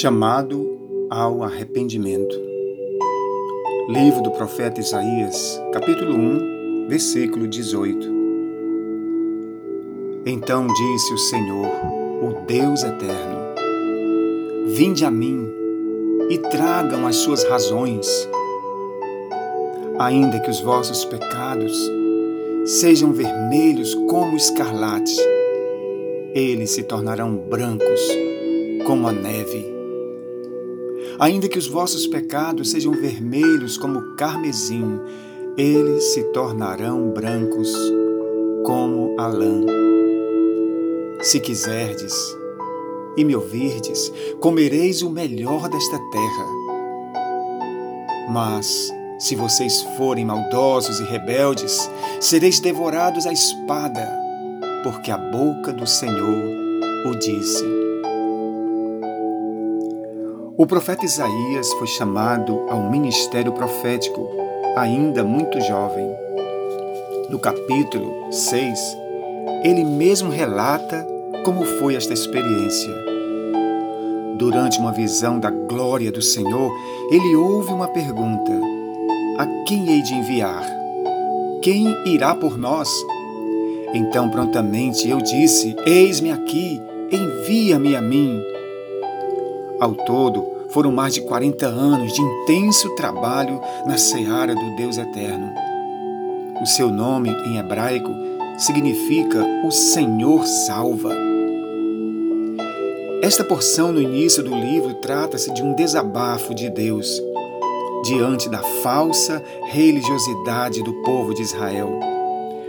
[0.00, 2.34] Chamado ao arrependimento.
[3.86, 8.08] Livro do profeta Isaías, capítulo 1, versículo 18.
[10.24, 11.66] Então disse o Senhor,
[12.22, 13.40] o Deus eterno:
[14.68, 15.46] Vinde a mim
[16.30, 18.26] e tragam as suas razões,
[19.98, 21.78] ainda que os vossos pecados
[22.64, 25.14] sejam vermelhos como escarlate,
[26.32, 28.00] eles se tornarão brancos
[28.86, 29.79] como a neve.
[31.20, 34.98] Ainda que os vossos pecados sejam vermelhos como carmesim,
[35.54, 37.70] eles se tornarão brancos
[38.64, 39.66] como a lã.
[41.20, 42.14] Se quiserdes
[43.18, 44.10] e me ouvirdes,
[44.40, 46.46] comereis o melhor desta terra.
[48.30, 54.08] Mas, se vocês forem maldosos e rebeldes, sereis devorados à espada,
[54.82, 56.44] porque a boca do Senhor
[57.06, 57.79] o disse.
[60.60, 64.28] O profeta Isaías foi chamado ao ministério profético,
[64.76, 66.06] ainda muito jovem.
[67.30, 68.78] No capítulo 6,
[69.64, 71.06] ele mesmo relata
[71.46, 72.94] como foi esta experiência.
[74.36, 76.70] Durante uma visão da glória do Senhor,
[77.10, 78.52] ele ouve uma pergunta:
[79.38, 80.62] A quem hei de enviar?
[81.62, 82.90] Quem irá por nós?
[83.94, 88.49] Então prontamente eu disse: Eis-me aqui, envia-me a mim.
[89.80, 95.54] Ao todo, foram mais de 40 anos de intenso trabalho na seara do Deus Eterno.
[96.60, 98.10] O seu nome em hebraico
[98.58, 101.16] significa o Senhor salva.
[103.22, 107.18] Esta porção no início do livro trata-se de um desabafo de Deus
[108.04, 111.98] diante da falsa religiosidade do povo de Israel,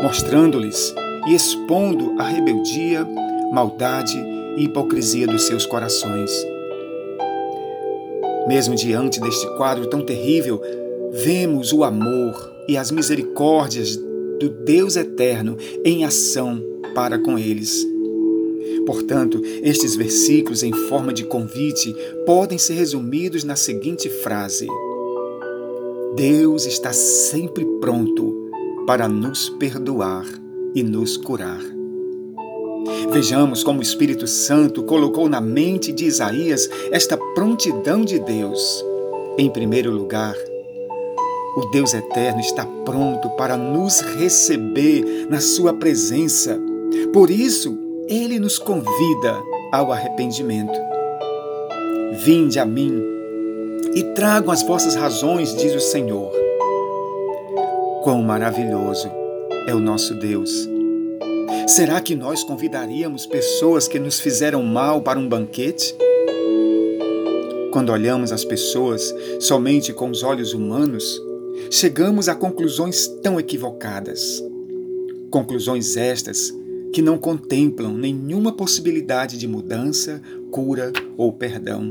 [0.00, 0.94] mostrando-lhes
[1.26, 3.04] e expondo a rebeldia,
[3.50, 4.16] maldade
[4.56, 6.51] e hipocrisia dos seus corações.
[8.46, 10.60] Mesmo diante deste quadro tão terrível,
[11.12, 12.34] vemos o amor
[12.68, 13.96] e as misericórdias
[14.40, 16.62] do Deus eterno em ação
[16.94, 17.86] para com eles.
[18.86, 21.94] Portanto, estes versículos em forma de convite
[22.26, 24.66] podem ser resumidos na seguinte frase:
[26.16, 28.50] Deus está sempre pronto
[28.86, 30.26] para nos perdoar
[30.74, 31.81] e nos curar.
[33.12, 38.82] Vejamos como o Espírito Santo colocou na mente de Isaías esta prontidão de Deus.
[39.36, 40.34] Em primeiro lugar,
[41.54, 46.58] o Deus eterno está pronto para nos receber na Sua presença.
[47.12, 47.78] Por isso,
[48.08, 50.78] Ele nos convida ao arrependimento.
[52.24, 52.98] Vinde a mim
[53.94, 56.32] e tragam as vossas razões, diz o Senhor.
[58.02, 59.10] Quão maravilhoso
[59.66, 60.71] é o nosso Deus!
[61.74, 65.94] Será que nós convidaríamos pessoas que nos fizeram mal para um banquete?
[67.72, 71.18] Quando olhamos as pessoas somente com os olhos humanos,
[71.70, 74.44] chegamos a conclusões tão equivocadas.
[75.30, 76.52] Conclusões estas
[76.92, 81.90] que não contemplam nenhuma possibilidade de mudança, cura ou perdão.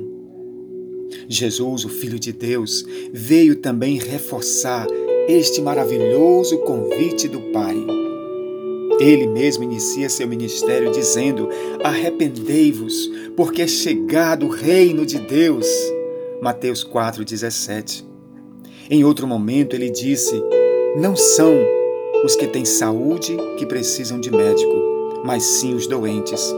[1.28, 4.86] Jesus, o Filho de Deus, veio também reforçar
[5.28, 8.11] este maravilhoso convite do Pai
[9.02, 11.50] ele mesmo inicia seu ministério dizendo:
[11.84, 15.68] Arrependei-vos, porque é chegado o reino de Deus.
[16.40, 18.06] Mateus 4,17.
[18.90, 20.40] Em outro momento, ele disse:
[20.96, 21.58] Não são
[22.24, 26.54] os que têm saúde que precisam de médico, mas sim os doentes.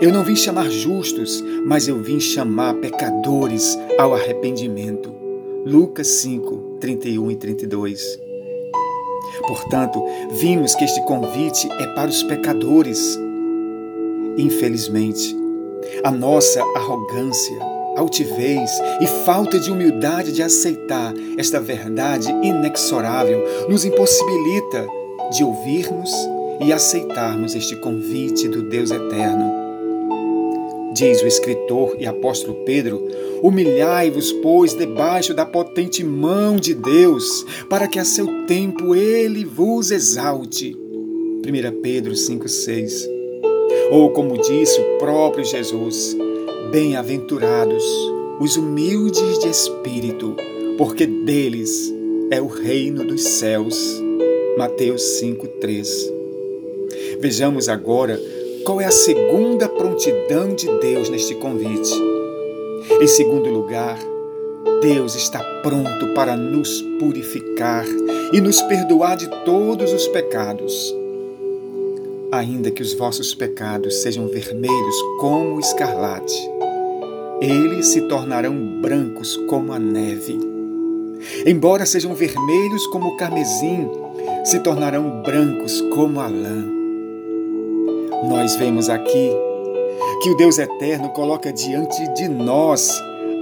[0.00, 5.12] Eu não vim chamar justos, mas eu vim chamar pecadores ao arrependimento.
[5.64, 8.21] Lucas 5, 31 e 32.
[9.46, 13.18] Portanto, vimos que este convite é para os pecadores.
[14.36, 15.36] Infelizmente,
[16.04, 17.58] a nossa arrogância,
[17.96, 18.70] altivez
[19.00, 24.86] e falta de humildade de aceitar esta verdade inexorável nos impossibilita
[25.32, 26.10] de ouvirmos
[26.60, 29.61] e aceitarmos este convite do Deus eterno
[30.94, 33.02] Diz o escritor e apóstolo Pedro:
[33.42, 39.90] Humilhai-vos, pois, debaixo da potente mão de Deus, para que a seu tempo ele vos
[39.90, 40.76] exalte.
[40.76, 43.08] 1 Pedro 5,6
[43.90, 46.14] Ou como disse o próprio Jesus:
[46.70, 47.84] Bem-aventurados
[48.38, 50.36] os humildes de espírito,
[50.76, 51.92] porque deles
[52.30, 54.02] é o reino dos céus.
[54.58, 55.86] Mateus 5,3
[57.18, 58.20] Vejamos agora
[58.64, 61.92] qual é a segunda prontidão de Deus neste convite?
[63.00, 63.98] Em segundo lugar,
[64.80, 67.84] Deus está pronto para nos purificar
[68.32, 70.94] e nos perdoar de todos os pecados.
[72.30, 76.38] Ainda que os vossos pecados sejam vermelhos como o escarlate,
[77.40, 80.38] eles se tornarão brancos como a neve.
[81.44, 83.88] Embora sejam vermelhos como o carmesim,
[84.44, 86.81] se tornarão brancos como a lã.
[88.22, 89.30] Nós vemos aqui
[90.22, 92.88] que o Deus eterno coloca diante de nós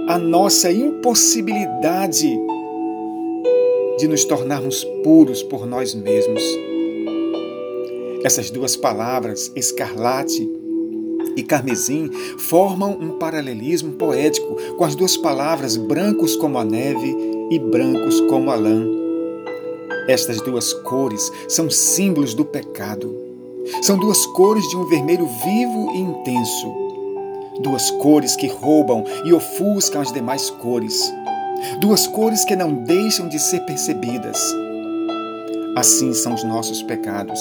[0.07, 2.35] a nossa impossibilidade
[3.99, 6.43] de nos tornarmos puros por nós mesmos.
[8.23, 10.49] Essas duas palavras, escarlate
[11.35, 17.15] e carmesim, formam um paralelismo poético com as duas palavras brancos como a neve
[17.51, 18.83] e brancos como a lã.
[20.07, 23.30] Estas duas cores são símbolos do pecado.
[23.81, 26.73] São duas cores de um vermelho vivo e intenso.
[27.61, 31.11] Duas cores que roubam e ofuscam as demais cores
[31.79, 34.37] duas cores que não deixam de ser percebidas.
[35.75, 37.39] Assim são os nossos pecados.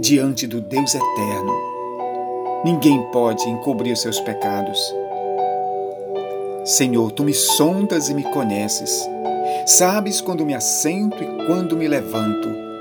[0.00, 1.52] Diante do Deus eterno,
[2.64, 4.78] ninguém pode encobrir os seus pecados.
[6.64, 9.08] Senhor, tu me sondas e me conheces.
[9.66, 12.71] Sabes quando me assento e quando me levanto.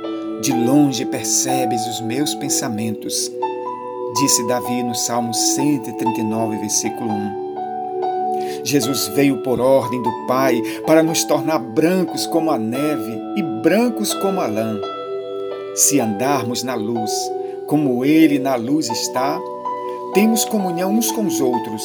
[0.41, 3.31] De longe percebes os meus pensamentos.
[4.15, 8.63] Disse Davi no Salmo 139, versículo 1.
[8.63, 14.15] Jesus veio por ordem do Pai para nos tornar brancos como a neve e brancos
[14.15, 14.81] como a lã.
[15.75, 17.11] Se andarmos na luz,
[17.67, 19.39] como Ele na luz está,
[20.15, 21.83] temos comunhão uns com os outros,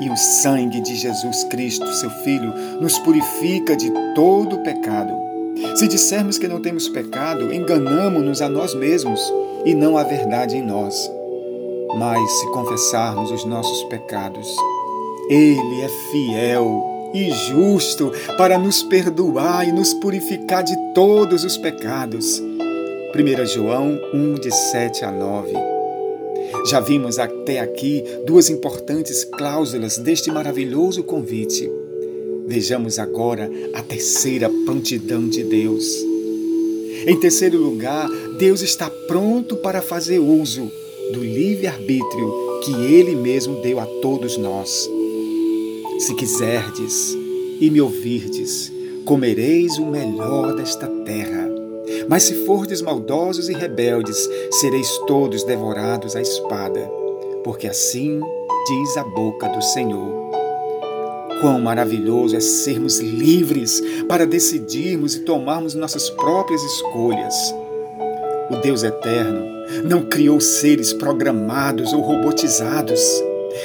[0.00, 5.27] e o sangue de Jesus Cristo, seu Filho, nos purifica de todo o pecado.
[5.74, 9.20] Se dissermos que não temos pecado, enganamos-nos a nós mesmos
[9.64, 11.10] e não a verdade em nós.
[11.96, 14.48] Mas se confessarmos os nossos pecados,
[15.28, 22.40] ele é fiel e justo para nos perdoar e nos purificar de todos os pecados.
[22.40, 25.52] 1 João 1, de 7 a 9.
[26.66, 31.70] Já vimos até aqui duas importantes cláusulas deste maravilhoso convite.
[32.48, 35.84] Vejamos agora a terceira prontidão de Deus.
[37.06, 38.08] Em terceiro lugar,
[38.38, 40.72] Deus está pronto para fazer uso
[41.12, 42.32] do livre-arbítrio
[42.64, 44.88] que Ele mesmo deu a todos nós.
[45.98, 47.14] Se quiserdes
[47.60, 48.72] e me ouvirdes,
[49.04, 51.46] comereis o melhor desta terra.
[52.08, 56.90] Mas se fordes maldosos e rebeldes, sereis todos devorados à espada,
[57.44, 58.18] porque assim
[58.66, 60.27] diz a boca do Senhor.
[61.40, 67.34] Quão maravilhoso é sermos livres para decidirmos e tomarmos nossas próprias escolhas.
[68.50, 69.46] O Deus eterno
[69.84, 73.00] não criou seres programados ou robotizados.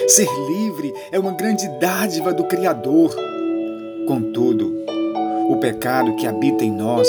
[0.08, 3.16] Ser livre é uma grande dádiva do Criador.
[4.08, 4.72] Contudo,
[5.50, 7.08] o pecado que habita em nós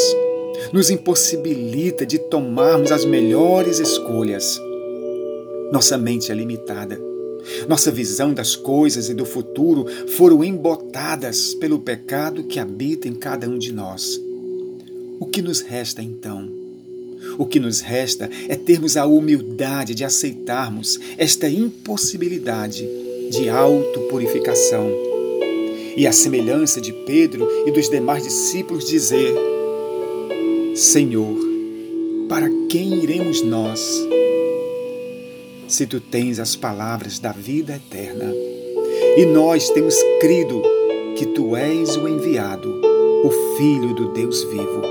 [0.72, 4.60] nos impossibilita de tomarmos as melhores escolhas.
[5.70, 7.13] Nossa mente é limitada.
[7.68, 9.86] Nossa visão das coisas e do futuro
[10.16, 14.20] foram embotadas pelo pecado que habita em cada um de nós.
[15.20, 16.48] O que nos resta então?
[17.38, 22.86] O que nos resta é termos a humildade de aceitarmos esta impossibilidade
[23.30, 24.88] de autopurificação.
[25.96, 29.34] E a semelhança de Pedro e dos demais discípulos dizer:
[30.74, 31.38] Senhor,
[32.28, 33.80] para quem iremos nós?
[35.66, 38.32] Se tu tens as palavras da vida eterna,
[39.16, 40.62] e nós temos crido
[41.16, 42.70] que tu és o enviado,
[43.24, 44.82] o Filho do Deus vivo.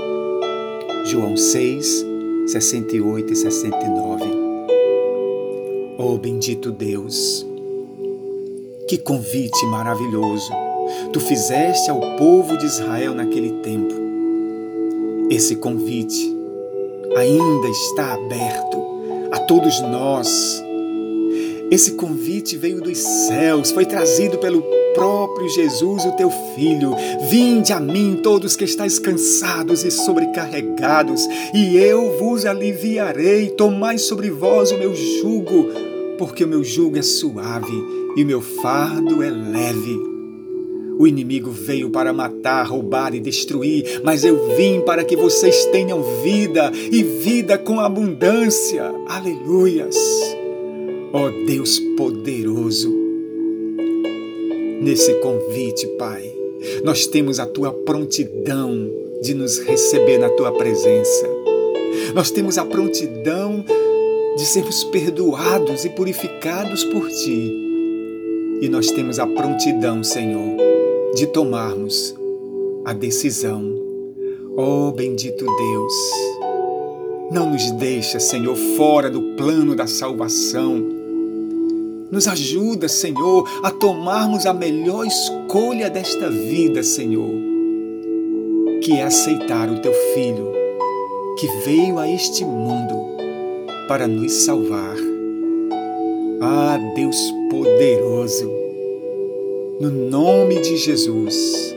[1.06, 2.04] João 6,
[2.46, 4.24] 68 e 69.
[5.98, 7.46] Oh, bendito Deus!
[8.88, 10.50] Que convite maravilhoso
[11.12, 13.94] tu fizeste ao povo de Israel naquele tempo.
[15.30, 16.34] Esse convite
[17.16, 18.82] ainda está aberto
[19.30, 20.63] a todos nós.
[21.74, 24.62] Esse convite veio dos céus, foi trazido pelo
[24.94, 26.94] próprio Jesus, o teu Filho.
[27.28, 33.50] Vinde a mim, todos que estáis cansados e sobrecarregados, e eu vos aliviarei.
[33.50, 35.66] Tomai sobre vós o meu jugo,
[36.16, 37.74] porque o meu jugo é suave
[38.16, 39.98] e o meu fardo é leve.
[40.96, 46.04] O inimigo veio para matar, roubar e destruir, mas eu vim para que vocês tenham
[46.22, 48.94] vida e vida com abundância.
[49.08, 50.33] Aleluias!
[51.16, 52.92] Ó oh Deus poderoso,
[54.80, 56.28] nesse convite, Pai.
[56.82, 58.90] Nós temos a tua prontidão
[59.22, 61.28] de nos receber na tua presença.
[62.16, 63.64] Nós temos a prontidão
[64.36, 67.52] de sermos perdoados e purificados por ti.
[68.60, 70.56] E nós temos a prontidão, Senhor,
[71.14, 72.12] de tomarmos
[72.84, 73.62] a decisão.
[74.56, 75.94] Oh, bendito Deus,
[77.30, 80.93] não nos deixa, Senhor, fora do plano da salvação
[82.14, 87.28] Nos ajuda, Senhor, a tomarmos a melhor escolha desta vida, Senhor,
[88.80, 90.52] que é aceitar o teu Filho,
[91.36, 92.94] que veio a este mundo
[93.88, 94.94] para nos salvar.
[96.40, 97.16] Ah, Deus
[97.50, 98.48] poderoso,
[99.80, 101.74] no nome de Jesus,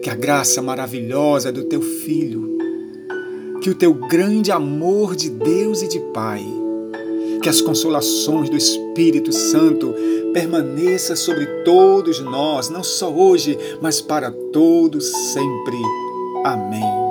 [0.00, 2.56] que a graça maravilhosa do teu Filho,
[3.60, 6.46] que o teu grande amor de Deus e de Pai,
[7.44, 9.94] que as consolações do Espírito Santo
[10.32, 15.76] permaneça sobre todos nós, não só hoje, mas para todos sempre.
[16.42, 17.03] Amém.